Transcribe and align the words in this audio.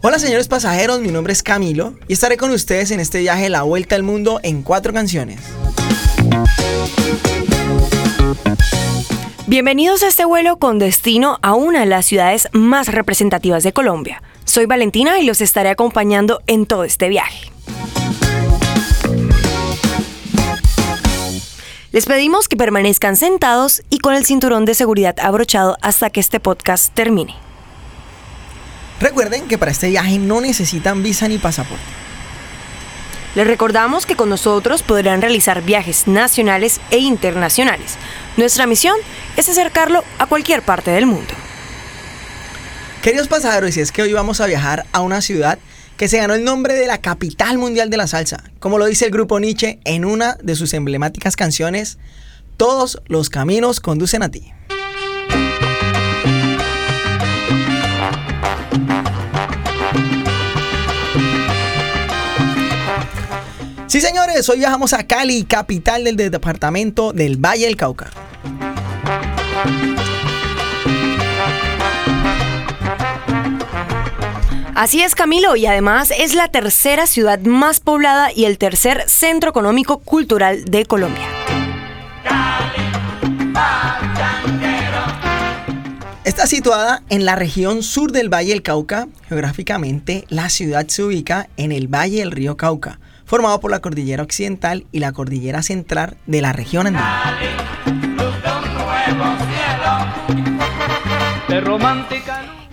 Hola 0.00 0.18
señores 0.18 0.48
pasajeros, 0.48 1.00
mi 1.00 1.08
nombre 1.08 1.32
es 1.32 1.42
Camilo 1.42 1.94
y 2.08 2.14
estaré 2.14 2.36
con 2.36 2.50
ustedes 2.50 2.90
en 2.92 3.00
este 3.00 3.18
viaje 3.18 3.48
La 3.50 3.62
Vuelta 3.62 3.94
al 3.94 4.02
Mundo 4.02 4.40
en 4.42 4.62
cuatro 4.62 4.92
canciones. 4.92 5.40
Bienvenidos 9.46 10.02
a 10.02 10.08
este 10.08 10.24
vuelo 10.24 10.58
con 10.58 10.78
destino 10.78 11.38
a 11.42 11.54
una 11.54 11.80
de 11.80 11.86
las 11.86 12.06
ciudades 12.06 12.48
más 12.52 12.88
representativas 12.88 13.62
de 13.62 13.72
Colombia. 13.72 14.22
Soy 14.44 14.66
Valentina 14.66 15.18
y 15.18 15.24
los 15.24 15.40
estaré 15.40 15.70
acompañando 15.70 16.40
en 16.46 16.66
todo 16.66 16.84
este 16.84 17.08
viaje. 17.08 17.50
Les 21.98 22.06
pedimos 22.06 22.46
que 22.46 22.56
permanezcan 22.56 23.16
sentados 23.16 23.82
y 23.90 23.98
con 23.98 24.14
el 24.14 24.24
cinturón 24.24 24.64
de 24.64 24.74
seguridad 24.74 25.16
abrochado 25.20 25.76
hasta 25.82 26.10
que 26.10 26.20
este 26.20 26.38
podcast 26.38 26.94
termine. 26.94 27.34
Recuerden 29.00 29.48
que 29.48 29.58
para 29.58 29.72
este 29.72 29.88
viaje 29.88 30.16
no 30.20 30.40
necesitan 30.40 31.02
visa 31.02 31.26
ni 31.26 31.38
pasaporte. 31.38 31.82
Les 33.34 33.48
recordamos 33.48 34.06
que 34.06 34.14
con 34.14 34.28
nosotros 34.28 34.84
podrán 34.84 35.22
realizar 35.22 35.60
viajes 35.62 36.06
nacionales 36.06 36.80
e 36.92 36.98
internacionales. 36.98 37.96
Nuestra 38.36 38.68
misión 38.68 38.94
es 39.36 39.48
acercarlo 39.48 40.04
a 40.20 40.26
cualquier 40.26 40.62
parte 40.62 40.92
del 40.92 41.06
mundo. 41.06 41.34
Queridos 43.02 43.26
pasajeros, 43.26 43.76
y 43.76 43.80
es 43.80 43.90
que 43.90 44.02
hoy 44.02 44.12
vamos 44.12 44.40
a 44.40 44.46
viajar 44.46 44.86
a 44.92 45.00
una 45.00 45.20
ciudad 45.20 45.58
que 45.98 46.08
se 46.08 46.18
ganó 46.18 46.34
el 46.34 46.44
nombre 46.44 46.74
de 46.74 46.86
la 46.86 46.98
capital 46.98 47.58
mundial 47.58 47.90
de 47.90 47.96
la 47.96 48.06
salsa, 48.06 48.44
como 48.60 48.78
lo 48.78 48.86
dice 48.86 49.04
el 49.04 49.10
grupo 49.10 49.40
Nietzsche 49.40 49.80
en 49.84 50.04
una 50.04 50.38
de 50.40 50.54
sus 50.54 50.72
emblemáticas 50.72 51.36
canciones, 51.36 51.98
Todos 52.56 53.00
los 53.06 53.30
caminos 53.30 53.78
conducen 53.78 54.22
a 54.22 54.30
ti. 54.30 54.52
Sí, 63.86 64.00
señores, 64.00 64.48
hoy 64.48 64.58
viajamos 64.58 64.92
a 64.92 65.04
Cali, 65.04 65.44
capital 65.44 66.04
del 66.04 66.16
departamento 66.16 67.12
del 67.12 67.36
Valle 67.36 67.66
del 67.66 67.76
Cauca. 67.76 68.10
Así 74.78 75.02
es, 75.02 75.16
Camilo, 75.16 75.56
y 75.56 75.66
además 75.66 76.12
es 76.16 76.36
la 76.36 76.46
tercera 76.46 77.08
ciudad 77.08 77.40
más 77.40 77.80
poblada 77.80 78.30
y 78.32 78.44
el 78.44 78.58
tercer 78.58 79.02
centro 79.08 79.50
económico 79.50 79.98
cultural 79.98 80.66
de 80.66 80.86
Colombia. 80.86 81.26
Está 86.22 86.46
situada 86.46 87.02
en 87.08 87.24
la 87.24 87.34
región 87.34 87.82
sur 87.82 88.12
del 88.12 88.32
Valle 88.32 88.50
del 88.50 88.62
Cauca. 88.62 89.08
Geográficamente, 89.28 90.26
la 90.28 90.48
ciudad 90.48 90.86
se 90.86 91.02
ubica 91.02 91.48
en 91.56 91.72
el 91.72 91.88
Valle 91.92 92.20
del 92.20 92.30
Río 92.30 92.56
Cauca, 92.56 93.00
formado 93.24 93.58
por 93.58 93.72
la 93.72 93.80
cordillera 93.80 94.22
occidental 94.22 94.86
y 94.92 95.00
la 95.00 95.10
cordillera 95.10 95.64
central 95.64 96.16
de 96.26 96.40
la 96.40 96.52
región 96.52 96.86
andina. 96.86 97.36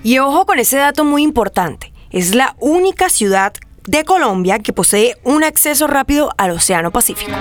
Y 0.04 0.20
ojo 0.20 0.46
con 0.46 0.60
ese 0.60 0.78
dato 0.78 1.04
muy 1.04 1.24
importante. 1.24 1.95
Es 2.16 2.34
la 2.34 2.56
única 2.62 3.10
ciudad 3.10 3.52
de 3.88 4.06
Colombia 4.06 4.60
que 4.60 4.72
posee 4.72 5.18
un 5.26 5.44
acceso 5.44 5.86
rápido 5.86 6.30
al 6.38 6.52
Océano 6.52 6.90
Pacífico. 6.90 7.34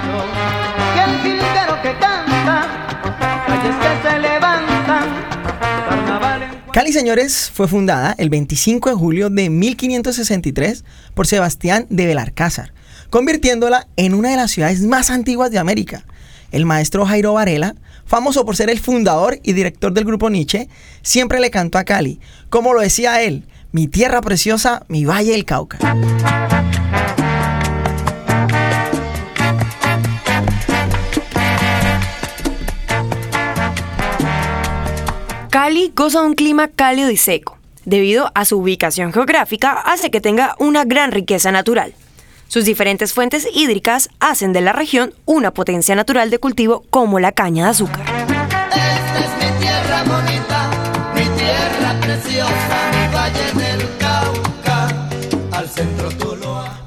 Cali, 6.72 6.92
señores, 6.92 7.52
fue 7.54 7.68
fundada 7.68 8.16
el 8.18 8.30
25 8.30 8.88
de 8.90 8.96
julio 8.96 9.30
de 9.30 9.48
1563 9.48 10.84
por 11.14 11.28
Sebastián 11.28 11.86
de 11.88 12.06
Belarcázar, 12.06 12.74
convirtiéndola 13.10 13.86
en 13.94 14.12
una 14.12 14.30
de 14.30 14.36
las 14.36 14.50
ciudades 14.50 14.80
más 14.80 15.10
antiguas 15.10 15.52
de 15.52 15.60
América. 15.60 16.04
El 16.50 16.66
maestro 16.66 17.06
Jairo 17.06 17.34
Varela, 17.34 17.76
famoso 18.06 18.44
por 18.44 18.56
ser 18.56 18.70
el 18.70 18.80
fundador 18.80 19.38
y 19.44 19.52
director 19.52 19.92
del 19.92 20.04
grupo 20.04 20.30
Nietzsche, 20.30 20.68
siempre 21.02 21.38
le 21.38 21.52
cantó 21.52 21.78
a 21.78 21.84
Cali, 21.84 22.18
como 22.50 22.74
lo 22.74 22.80
decía 22.80 23.22
él, 23.22 23.46
mi 23.74 23.88
tierra 23.88 24.20
preciosa, 24.20 24.84
mi 24.86 25.04
valle 25.04 25.32
del 25.32 25.44
Cauca. 25.44 25.78
Cali 35.50 35.92
goza 35.96 36.20
de 36.20 36.26
un 36.26 36.34
clima 36.34 36.68
cálido 36.68 37.10
y 37.10 37.16
seco. 37.16 37.58
Debido 37.84 38.30
a 38.36 38.44
su 38.44 38.58
ubicación 38.58 39.12
geográfica, 39.12 39.72
hace 39.72 40.12
que 40.12 40.20
tenga 40.20 40.54
una 40.60 40.84
gran 40.84 41.10
riqueza 41.10 41.50
natural. 41.50 41.94
Sus 42.46 42.64
diferentes 42.64 43.12
fuentes 43.12 43.48
hídricas 43.52 44.08
hacen 44.20 44.52
de 44.52 44.60
la 44.60 44.72
región 44.72 45.14
una 45.24 45.50
potencia 45.50 45.96
natural 45.96 46.30
de 46.30 46.38
cultivo 46.38 46.84
como 46.90 47.18
la 47.18 47.32
caña 47.32 47.64
de 47.64 47.70
azúcar. 47.70 48.04
Esta 48.06 49.18
es 49.18 49.52
mi 49.52 49.58
tierra 49.58 50.04
bonita, 50.04 50.70
mi 51.16 51.24
tierra 51.36 52.00
preciosa, 52.00 52.83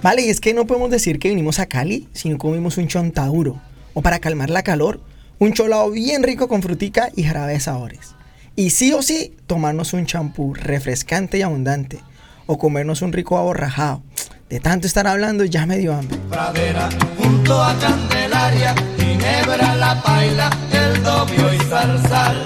Vale, 0.08 0.22
y 0.22 0.30
es 0.30 0.40
que 0.40 0.54
no 0.54 0.66
podemos 0.66 0.90
decir 0.90 1.20
que 1.20 1.28
vinimos 1.28 1.60
a 1.60 1.66
Cali 1.66 2.08
si 2.14 2.30
no 2.30 2.38
comimos 2.38 2.78
un 2.78 2.88
chontaduro. 2.88 3.60
O 3.94 4.02
para 4.02 4.20
calmar 4.20 4.50
la 4.50 4.64
calor, 4.64 5.02
un 5.38 5.52
cholado 5.52 5.92
bien 5.92 6.24
rico 6.24 6.48
con 6.48 6.62
frutica 6.62 7.10
y 7.14 7.24
jarabe 7.24 7.52
de 7.52 7.60
sabores. 7.60 8.16
Y 8.56 8.70
sí 8.70 8.94
o 8.94 9.02
sí, 9.02 9.36
tomarnos 9.48 9.92
un 9.92 10.06
champú 10.06 10.54
refrescante 10.54 11.40
y 11.40 11.42
abundante. 11.42 12.00
O 12.46 12.58
comernos 12.58 13.02
un 13.02 13.12
rico 13.12 13.38
aborrajado. 13.38 14.02
De 14.48 14.62
tanto 14.62 14.88
estar 14.88 15.08
hablando 15.08 15.44
ya 15.44 15.66
me 15.66 15.78
dio 15.78 15.94
hambre. 15.94 16.18
Pradera, 16.30 16.88
junto 17.18 17.62
a 17.62 17.78
Candelaria, 17.78 18.76
Ginebra, 18.98 19.76
La 19.76 20.02
Paila, 20.02 20.50
El 20.72 21.04
Dobio 21.04 21.54
y 21.54 21.58
Zarzal. 21.66 22.46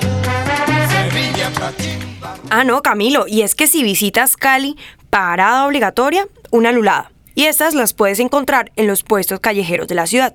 Sevilla, 0.89 1.51
Cachimba. 1.53 2.37
Ah, 2.49 2.63
no, 2.63 2.81
Camilo, 2.81 3.27
y 3.27 3.43
es 3.43 3.53
que 3.53 3.67
si 3.67 3.83
visitas 3.83 4.35
Cali, 4.35 4.77
parada 5.11 5.67
obligatoria, 5.67 6.27
una 6.49 6.71
lulada. 6.71 7.10
Y 7.35 7.45
estas 7.45 7.73
las 7.73 7.93
puedes 7.93 8.19
encontrar 8.19 8.71
en 8.75 8.87
los 8.87 9.03
puestos 9.03 9.39
callejeros 9.39 9.87
de 9.87 9.95
la 9.95 10.07
ciudad. 10.07 10.33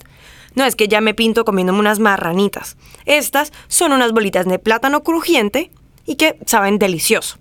No 0.55 0.65
es 0.65 0.77
que 0.77 0.89
ya 0.89 1.01
me 1.01 1.15
pinto 1.15 1.45
comiéndome 1.45 1.79
unas 1.79 1.99
marranitas. 1.99 2.77
Estas 3.05 3.53
son 3.69 3.93
unas 3.93 4.12
bolitas 4.12 4.47
de 4.47 4.59
plátano 4.59 5.03
crujiente 5.03 5.71
y 6.06 6.17
que 6.17 6.39
saben 6.47 6.79
delicioso. 6.79 7.39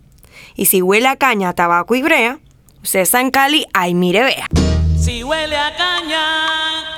Y 0.55 0.65
si 0.65 0.81
huele 0.81 1.07
a 1.07 1.15
caña, 1.15 1.53
tabaco 1.53 1.95
y 1.95 2.01
brea, 2.01 2.39
usted 2.83 2.99
está 2.99 3.21
en 3.21 3.31
Cali, 3.31 3.65
ay 3.73 3.93
mire 3.93 4.23
vea. 4.23 4.47
Si 4.97 5.23
huele 5.23 5.55
a 5.55 5.75
caña, 5.75 6.97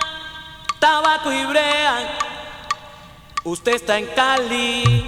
tabaco 0.79 1.31
y 1.31 1.45
brea, 1.45 2.17
usted 3.43 3.75
está 3.75 3.97
en 3.97 4.05
Cali. 4.15 5.05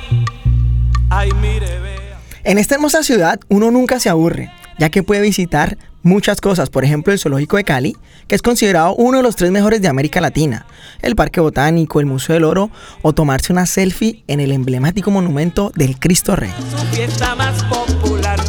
Ay, 1.10 1.32
mire, 1.42 1.80
vea. 1.80 2.20
En 2.44 2.58
esta 2.58 2.76
hermosa 2.76 3.04
ciudad 3.04 3.40
uno 3.48 3.72
nunca 3.72 4.00
se 4.00 4.10
aburre, 4.10 4.52
ya 4.80 4.90
que 4.90 5.04
puede 5.04 5.22
visitar 5.22 5.78
muchas 6.02 6.42
cosas, 6.42 6.70
por 6.70 6.86
ejemplo 6.86 7.14
el 7.14 7.20
Zoológico 7.20 7.58
de 7.58 7.66
Cali, 7.66 7.98
que 8.28 8.36
es 8.36 8.42
considerado 8.42 8.96
uno 8.96 9.18
de 9.18 9.24
los 9.24 9.36
tres 9.36 9.52
mejores 9.52 9.82
de 9.82 9.90
América 9.90 10.22
Latina, 10.22 10.66
el 11.02 11.16
Parque 11.16 11.42
Botánico, 11.42 12.00
el 12.00 12.06
Museo 12.06 12.36
del 12.36 12.46
Oro 12.46 12.72
o 13.02 13.14
tomarse 13.14 13.52
una 13.52 13.66
selfie 13.66 14.24
en 14.28 14.40
el 14.40 14.52
emblemático 14.52 15.12
monumento 15.12 15.72
del 15.76 16.00
Cristo 16.00 16.36
Rey. 16.36 16.54
Su 16.72 16.78
fiesta 16.96 17.36
más 17.36 17.64
popular, 17.66 18.40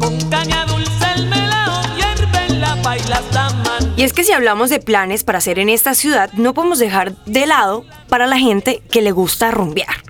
con 0.00 0.20
caña 0.28 0.66
dulce, 0.66 1.06
el 1.14 1.28
melao, 1.28 1.82
hierve 1.94 2.46
en 2.48 2.60
la 2.60 2.74
baila 2.76 3.22
taman. 3.30 3.94
Y 3.96 4.02
es 4.02 4.12
que 4.12 4.24
si 4.24 4.32
hablamos 4.32 4.68
de 4.68 4.80
planes 4.80 5.22
para 5.22 5.38
hacer 5.38 5.60
en 5.60 5.68
esta 5.68 5.94
ciudad, 5.94 6.32
no 6.32 6.52
podemos 6.52 6.80
dejar 6.80 7.14
de 7.24 7.46
lado 7.46 7.84
para 8.08 8.26
la 8.26 8.38
gente 8.38 8.82
que 8.90 9.00
le 9.00 9.12
gusta 9.12 9.52
rumbear. 9.52 10.02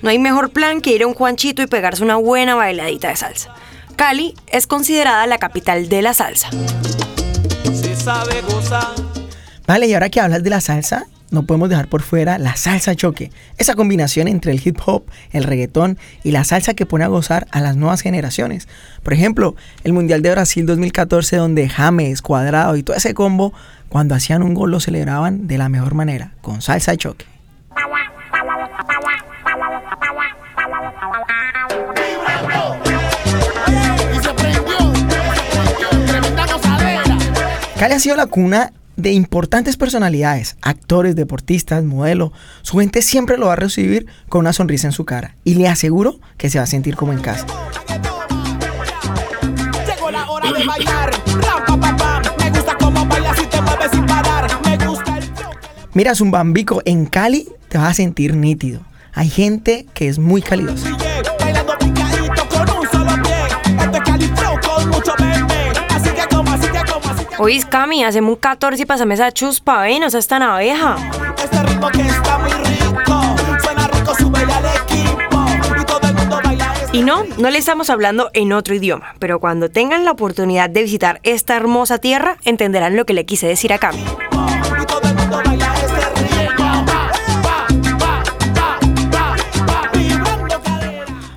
No 0.00 0.10
hay 0.10 0.18
mejor 0.18 0.50
plan 0.50 0.80
que 0.80 0.92
ir 0.92 1.02
a 1.02 1.06
un 1.06 1.14
Juanchito 1.14 1.60
y 1.60 1.66
pegarse 1.66 2.04
una 2.04 2.16
buena 2.16 2.54
bailadita 2.54 3.08
de 3.08 3.16
salsa. 3.16 3.52
Cali 3.98 4.36
es 4.46 4.68
considerada 4.68 5.26
la 5.26 5.38
capital 5.38 5.88
de 5.88 6.02
la 6.02 6.14
salsa. 6.14 6.50
Si 7.64 7.96
sabe 7.96 8.42
gozar. 8.42 8.94
Vale, 9.66 9.88
y 9.88 9.94
ahora 9.94 10.08
que 10.08 10.20
hablas 10.20 10.44
de 10.44 10.50
la 10.50 10.60
salsa, 10.60 11.06
no 11.32 11.42
podemos 11.42 11.68
dejar 11.68 11.88
por 11.88 12.02
fuera 12.02 12.38
la 12.38 12.54
salsa 12.54 12.94
choque, 12.94 13.32
esa 13.56 13.74
combinación 13.74 14.28
entre 14.28 14.52
el 14.52 14.62
hip 14.64 14.78
hop, 14.86 15.02
el 15.32 15.42
reggaetón 15.42 15.98
y 16.22 16.30
la 16.30 16.44
salsa 16.44 16.74
que 16.74 16.86
pone 16.86 17.02
a 17.02 17.08
gozar 17.08 17.48
a 17.50 17.60
las 17.60 17.74
nuevas 17.74 18.00
generaciones. 18.00 18.68
Por 19.02 19.14
ejemplo, 19.14 19.56
el 19.82 19.94
Mundial 19.94 20.22
de 20.22 20.30
Brasil 20.30 20.64
2014 20.64 21.34
donde 21.34 21.68
James, 21.68 22.22
Cuadrado 22.22 22.76
y 22.76 22.84
todo 22.84 22.96
ese 22.96 23.14
combo, 23.14 23.52
cuando 23.88 24.14
hacían 24.14 24.44
un 24.44 24.54
gol 24.54 24.70
lo 24.70 24.78
celebraban 24.78 25.48
de 25.48 25.58
la 25.58 25.68
mejor 25.68 25.94
manera, 25.94 26.34
con 26.40 26.62
salsa 26.62 26.96
choque. 26.96 27.26
Cali 37.78 37.94
ha 37.94 38.00
sido 38.00 38.16
la 38.16 38.26
cuna 38.26 38.72
de 38.96 39.12
importantes 39.12 39.76
personalidades, 39.76 40.56
actores, 40.62 41.14
deportistas, 41.14 41.84
modelos. 41.84 42.32
Su 42.62 42.78
gente 42.78 43.02
siempre 43.02 43.38
lo 43.38 43.46
va 43.46 43.52
a 43.52 43.56
recibir 43.56 44.06
con 44.28 44.40
una 44.40 44.52
sonrisa 44.52 44.88
en 44.88 44.92
su 44.92 45.04
cara 45.04 45.36
y 45.44 45.54
le 45.54 45.68
aseguro 45.68 46.18
que 46.36 46.50
se 46.50 46.58
va 46.58 46.64
a 46.64 46.66
sentir 46.66 46.96
como 46.96 47.12
en 47.12 47.20
casa. 47.20 47.46
Llegó 49.86 50.10
la 50.10 50.28
hora 50.28 50.52
de 50.52 50.66
bailar. 50.66 51.10
Ram, 51.40 51.80
pa, 51.80 51.80
pa, 51.80 51.96
pam. 51.96 52.22
Me 52.40 52.50
gusta 52.50 52.76
cómo 52.80 53.06
bailas 53.06 53.38
y 53.40 53.46
te 53.46 53.62
mueves 53.62 53.90
sin 53.92 54.06
parar. 54.06 54.50
Me 54.64 54.84
gusta 54.84 55.16
el 55.16 55.22
flow. 55.22 55.52
Mira, 55.94 56.16
Zumbambico, 56.16 56.82
en 56.84 57.06
Cali 57.06 57.48
te 57.68 57.78
vas 57.78 57.90
a 57.90 57.94
sentir 57.94 58.34
nítido. 58.34 58.80
Hay 59.12 59.30
gente 59.30 59.86
que 59.94 60.08
es 60.08 60.18
muy 60.18 60.42
calidosa. 60.42 60.98
Oís, 67.40 67.64
Cami, 67.66 68.02
hacemos 68.02 68.34
un 68.34 68.40
14 68.40 68.82
y 68.82 68.86
pasame 68.86 69.14
esa 69.14 69.30
chuspa, 69.30 69.88
¿eh? 69.88 70.00
No 70.00 70.10
seas 70.10 70.26
tan 70.26 70.42
abeja. 70.42 70.96
Este 71.42 71.62
ritmo 71.62 71.88
que 71.88 72.02
está 72.02 72.38
muy 72.38 72.50
rico. 72.50 73.36
Suena 73.62 73.86
rico, 73.86 74.14
sube 74.16 74.40
al 74.40 74.64
equipo. 74.64 75.46
Y 75.80 75.84
todo 75.84 76.00
el 76.02 76.14
mundo 76.14 76.40
baila 76.42 76.74
Y 76.92 77.02
no, 77.04 77.22
no 77.38 77.50
le 77.50 77.58
estamos 77.58 77.90
hablando 77.90 78.30
en 78.34 78.52
otro 78.52 78.74
idioma, 78.74 79.14
pero 79.20 79.38
cuando 79.38 79.70
tengan 79.70 80.04
la 80.04 80.10
oportunidad 80.10 80.68
de 80.68 80.82
visitar 80.82 81.20
esta 81.22 81.54
hermosa 81.54 81.98
tierra, 81.98 82.38
entenderán 82.44 82.96
lo 82.96 83.06
que 83.06 83.14
le 83.14 83.24
quise 83.24 83.46
decir 83.46 83.72
a 83.72 83.78
Cami. 83.78 84.04
ritmo. 84.04 84.46
Y 84.82 84.86
todo 84.86 85.07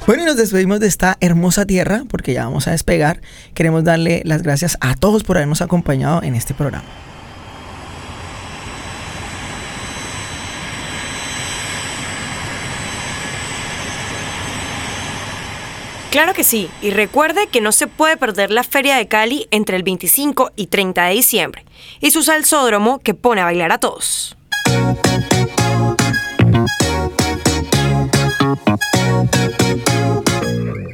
Bueno, 0.07 0.24
y 0.24 0.25
nos 0.25 0.36
despedimos 0.36 0.80
de 0.80 0.88
esta 0.88 1.18
hermosa 1.21 1.65
tierra 1.65 2.03
porque 2.09 2.33
ya 2.33 2.45
vamos 2.45 2.68
a 2.68 2.71
despegar. 2.71 3.21
Queremos 3.53 3.83
darle 3.83 4.24
las 4.25 4.42
gracias 4.42 4.77
a 4.81 4.95
todos 4.95 5.24
por 5.24 5.38
habernos 5.38 5.62
acompañado 5.62 6.24
en 6.24 6.36
este 6.36 6.56
programa. 6.56 6.86
Claro 16.09 16.33
que 16.33 16.44
sí, 16.44 16.69
y 16.81 16.89
recuerde 16.89 17.47
que 17.47 17.62
no 17.62 17.71
se 17.71 17.88
puede 17.88 18.18
perder 18.18 18.51
la 18.51 18.63
Feria 18.63 18.97
de 18.97 19.07
Cali 19.07 19.47
entre 19.50 19.77
el 19.77 19.83
25 19.83 20.51
y 20.57 20.68
30 20.68 21.06
de 21.06 21.13
diciembre, 21.13 21.63
y 22.01 22.12
su 22.12 22.21
salsódromo 22.21 23.00
que 23.00 23.13
pone 23.13 23.39
a 23.39 23.45
bailar 23.45 23.71
a 23.71 23.77
todos. 23.77 24.36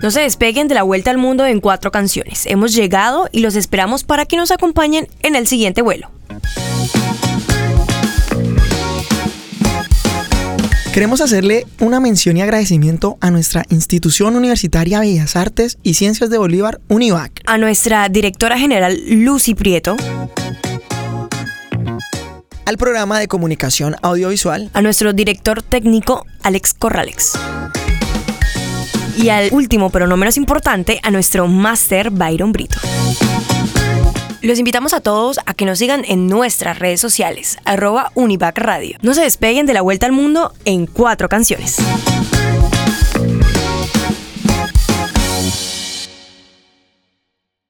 No 0.08 0.12
se 0.12 0.22
despeguen 0.22 0.70
de 0.70 0.74
la 0.74 0.84
vuelta 0.84 1.12
al 1.12 1.18
mundo 1.18 1.46
en 1.46 1.60
cuatro 1.60 1.92
canciones. 1.92 2.46
Hemos 2.46 2.74
llegado 2.74 3.28
y 3.34 3.42
los 3.42 3.58
esperamos 3.58 4.06
para 4.06 4.26
que 4.26 4.38
nos 4.38 4.52
acompañen 4.52 5.10
en 5.22 5.36
el 5.36 5.48
siguiente 5.48 5.82
vuelo. 5.82 6.10
Queremos 10.94 11.20
hacerle 11.20 11.66
una 11.82 12.00
mención 12.00 12.38
y 12.38 12.42
agradecimiento 12.42 13.18
a 13.20 13.32
nuestra 13.32 13.66
institución 13.68 14.38
universitaria 14.38 15.02
Bellas 15.02 15.36
Artes 15.36 15.78
y 15.84 15.96
Ciencias 15.96 16.30
de 16.30 16.38
Bolívar, 16.38 16.80
UNIVAC. 16.88 17.42
A 17.46 17.58
nuestra 17.58 18.08
directora 18.08 18.58
general 18.58 18.98
Lucy 19.10 19.56
Prieto, 19.56 19.98
al 22.64 22.78
programa 22.78 23.20
de 23.20 23.28
comunicación 23.28 23.98
audiovisual 24.02 24.70
a 24.72 24.82
nuestro 24.82 25.12
director 25.12 25.62
técnico 25.62 26.26
Alex 26.44 26.74
Corralex. 26.76 27.34
Y 29.18 29.30
al 29.30 29.50
último, 29.52 29.90
pero 29.90 30.08
no 30.08 30.16
menos 30.16 30.38
importante, 30.38 31.00
a 31.04 31.12
nuestro 31.12 31.48
máster 31.48 32.12
Byron 32.12 32.52
Brito. 32.52 32.78
Los 34.42 34.60
invitamos 34.60 34.94
a 34.94 35.02
todos 35.02 35.40
a 35.46 35.56
que 35.56 35.66
nos 35.66 35.80
sigan 35.80 36.06
en 36.08 36.28
nuestras 36.28 36.78
redes 36.78 37.02
sociales, 37.02 37.58
arroba 37.66 38.12
Univac 38.14 38.58
Radio. 38.60 38.98
No 39.02 39.16
se 39.16 39.22
despeguen 39.22 39.66
de 39.66 39.74
la 39.74 39.82
vuelta 39.82 40.06
al 40.06 40.12
mundo 40.12 40.54
en 40.66 40.86
cuatro 40.86 41.28
canciones. 41.28 41.78